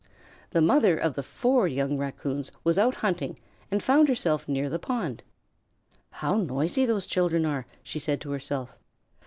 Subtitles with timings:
[0.49, 3.37] The mother of the four young Raccoons was out hunting
[3.69, 5.21] and found herself near the pond.
[6.09, 8.79] "How noisy those children are!" she said to herself.